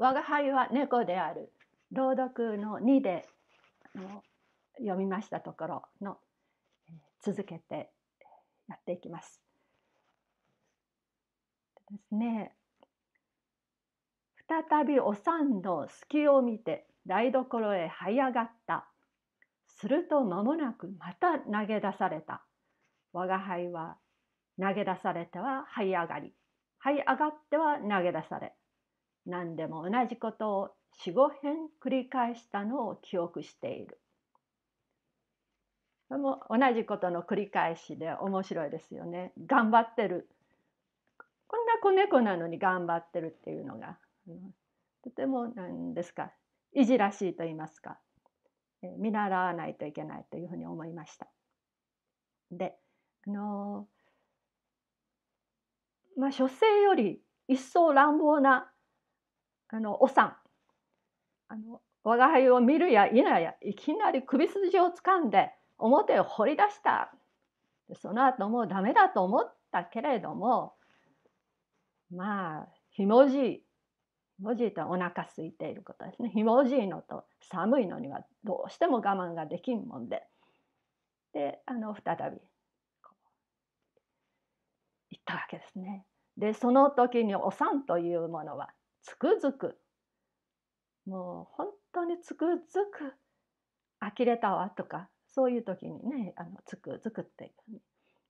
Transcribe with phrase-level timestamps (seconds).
[0.00, 1.52] 我が輩は猫である
[1.92, 3.28] 朗読の2で
[4.78, 6.16] 読みましたところの
[7.22, 7.90] 続けて
[8.66, 9.42] やっていきます。
[11.90, 12.54] ですね
[14.48, 18.88] 再びお産の隙を見て台所へ這い上がった。
[19.66, 22.42] すると間もなくまた投げ出された。
[23.12, 23.98] 我が輩は
[24.58, 26.32] 投げ出されては這い上がり、
[26.82, 28.54] 這い上がっては投げ出され、
[29.26, 33.98] 何でも同じことを四五遍繰り返したのを記憶している。
[36.10, 39.32] も同じことの繰り返しで面白いですよね。
[39.46, 40.28] 頑張ってる。
[41.46, 43.98] こんな子猫なのに頑張ってるっていうのが、
[45.02, 46.32] とても何ですか
[46.72, 47.98] いじらしいと言いますか、
[48.98, 51.28] 見習わないといけないというふうに思いました。
[52.50, 52.76] で
[53.26, 53.86] あの
[56.16, 58.69] まあ書生より一層乱暴な
[59.72, 60.36] あのお産。
[61.48, 67.12] あの我が輩を見るや否やいきなり首筋をつかんで表を掘り出した。
[67.94, 70.74] その後もうダメだと思ったけれども
[72.10, 73.62] まあひもじい
[74.36, 76.30] ひもじいとはお腹空いていることですね。
[76.30, 80.22] ひもじいのと寒いのにはどうしても我慢ができんもんで。
[81.32, 82.38] であの再び
[85.10, 86.04] 行ったわけですね。
[86.36, 88.70] でその時にお産というものは
[89.02, 89.78] つくづく。
[91.06, 92.48] もう本当につくづ
[92.92, 93.14] く。
[94.00, 97.52] 呆れたわとかそういう時にねあのつくづくって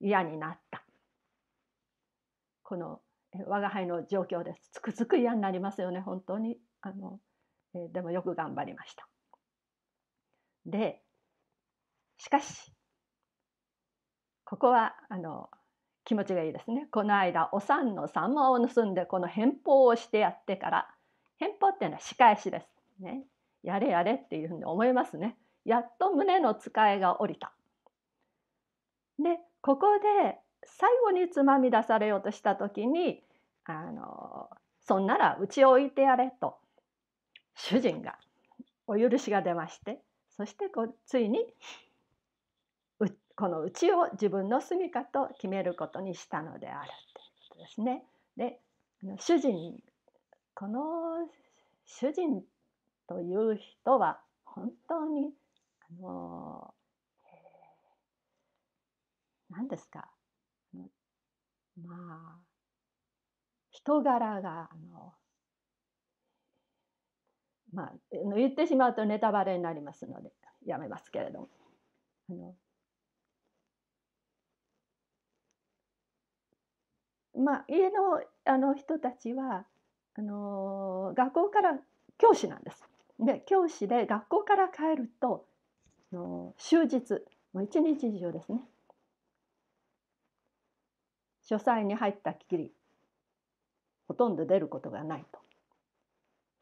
[0.00, 0.84] 嫌になった。
[2.62, 3.00] この
[3.46, 4.70] 我が輩の状況です。
[4.72, 6.58] つくづく嫌になりますよね本当に。
[6.82, 7.18] あの、
[7.74, 9.08] えでもよく頑張りました。
[10.66, 11.02] で
[12.18, 12.72] しかし
[14.44, 15.50] ここはあの
[16.04, 16.86] 気持ちがいいですね。
[16.90, 20.88] この間お産のサンマを盗んでこの返報をしてやってから
[21.38, 22.66] 返報っていうのは仕返しです
[23.00, 23.24] ね。
[23.62, 25.36] やれやれっていうふうに思いますね。
[25.64, 27.52] やっと胸の使いが下りた。
[29.18, 33.22] でここで最後につまみ出されようとした時に
[33.64, 34.50] あの
[34.80, 36.56] そんならうちを置いてやれと
[37.54, 38.18] 主人が
[38.86, 40.00] お許しが出まして
[40.36, 41.46] そしてこうついに
[43.36, 48.04] このうちを自分の住みかと決めることにしたのであるということですね。
[48.36, 48.60] で
[49.18, 49.78] 主人
[50.54, 51.28] この
[51.84, 52.42] 主人
[53.08, 55.32] という人は本当に
[56.00, 56.74] あの
[59.50, 60.08] 何ですか？
[61.82, 62.38] まあ
[63.70, 65.12] 人柄があの
[67.72, 67.92] まあ
[68.36, 70.30] 言ってしまうとネタバレになりますので
[70.64, 71.48] やめますけれども
[72.30, 72.54] あの
[77.36, 79.64] まあ、家のあの人たちは
[80.16, 81.78] あの学校から
[82.18, 82.84] 教師なんです。
[83.18, 85.44] で教師で学校から帰ると
[86.12, 87.22] あの終日
[87.52, 88.60] もう一日中ですね
[91.42, 92.72] 書斎に入ったきり
[94.08, 95.38] ほとんど出ることがないと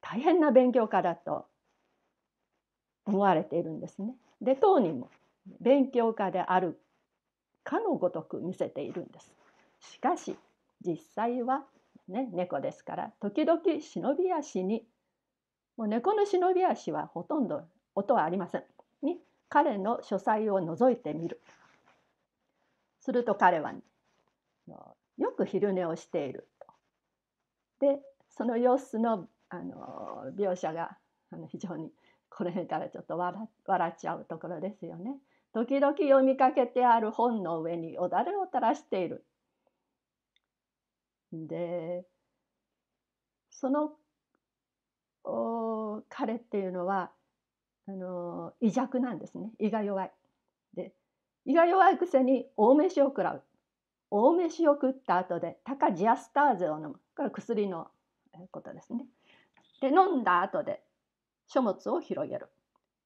[0.00, 1.46] 大変な勉強家だと
[3.04, 4.14] 思われているんですね。
[4.40, 5.10] で当人も
[5.60, 6.78] 勉強家である
[7.64, 9.34] かのごとく見せているんです。
[9.80, 10.36] しかし
[10.84, 11.64] 実際は、
[12.08, 14.84] ね、猫ですから時々忍び足に
[15.76, 17.62] もう猫の忍び足はほとんど
[17.94, 18.64] 音はありません
[19.02, 19.18] に
[19.48, 21.40] 彼の書斎を覗いてみる
[23.00, 23.80] すると彼は、ね、
[25.18, 26.66] よく昼寝をしていると。
[27.80, 30.98] でその様子のあの描写が
[31.30, 31.90] あの非常に
[32.28, 35.16] この辺からちょっと笑笑っちゃうところですよね。
[35.54, 39.24] 時々読みかけてある本の上におだれを垂らしている。
[41.32, 42.04] で
[43.50, 43.92] その
[46.08, 47.10] 彼っていうのは
[47.86, 49.50] あの胃弱なんですね。
[49.58, 50.12] 胃が弱い。
[50.74, 50.92] で
[51.44, 53.42] 胃が弱いくせに大飯を食らう。
[54.10, 57.00] 大飯を食った後でタカジアスターゼを飲む。
[57.16, 57.88] これ薬の
[58.50, 59.06] ことですね。
[59.80, 60.82] で飲んだ後で
[61.46, 62.48] 書物を広げる。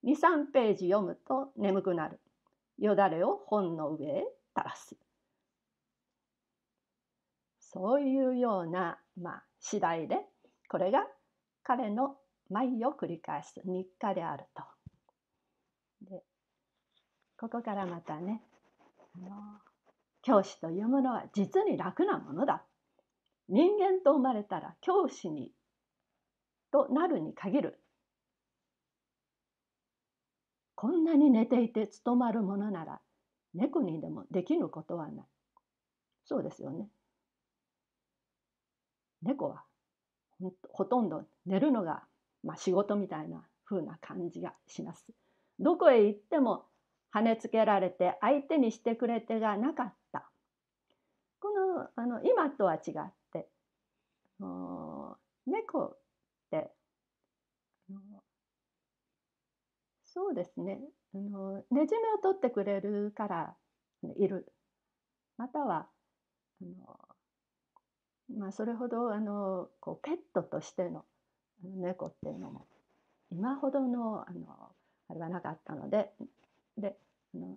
[0.04, 2.20] 23ページ読むと眠くなる。
[2.78, 4.24] よだれを本の上へ
[4.56, 4.96] 垂らす。
[7.72, 10.16] そういうような、まあ、次第で
[10.68, 11.06] これが
[11.62, 12.16] 彼の
[12.50, 14.62] 毎を繰り返す日課であると。
[16.02, 16.22] で
[17.38, 18.42] ここからまたね
[19.16, 19.30] あの
[20.22, 22.64] 教師というものは実に楽なものだ。
[23.48, 25.52] 人間と生まれたら教師に
[26.70, 27.78] となるに限る。
[30.74, 33.00] こんなに寝ていて務まるものなら
[33.54, 35.26] 猫にでもできぬことはない。
[36.24, 36.88] そうですよね。
[39.22, 39.62] 猫は
[40.70, 42.02] ほとんど寝るのが、
[42.42, 45.06] まあ、仕事みたいな風な感じがします。
[45.58, 46.64] どこへ行っても
[47.14, 50.28] 跳ねつけられて相手にしてくれ手がなかった。
[51.40, 53.48] このあの今とは違って
[55.46, 55.98] 猫っ
[56.50, 56.70] て
[60.04, 60.80] そうですね
[61.14, 63.56] あのねじめを取ってくれるから
[64.16, 64.52] いる
[65.36, 65.88] または
[66.60, 67.11] あの、
[68.38, 71.04] まあ、それほどあのこうペットとしての
[71.62, 72.66] 猫っていうのも
[73.30, 74.72] 今ほどのあの
[75.08, 76.10] あれはなかったので
[76.76, 76.96] で
[77.34, 77.56] あの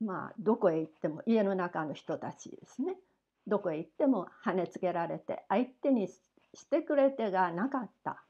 [0.00, 2.96] まあどこへ行っても家の中の人たちですね。
[3.46, 6.18] どこへ行っても跳ねつけられて相手にし
[6.70, 8.22] てくれてがなかった。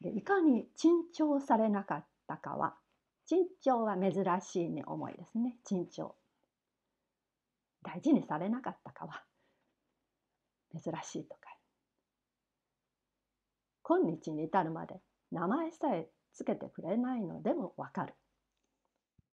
[0.00, 2.74] でいかに珍重されなかったかは
[3.26, 5.56] 珍重は珍しいに思いですね。
[5.64, 6.14] 珍重。
[7.82, 9.22] 大事にされなかったかは
[10.72, 11.48] 珍しいとか。
[13.82, 15.00] 今日に至るまで
[15.32, 18.14] 名前さえつけてくれないのでもわかる。